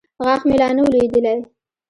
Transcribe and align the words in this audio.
غاښ 0.25 0.41
مې 0.49 0.55
لا 0.61 0.67
نه 0.75 0.81
و 0.83 0.91
لوېدلى. 0.93 1.35